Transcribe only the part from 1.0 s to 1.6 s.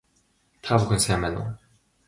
сайн байна уу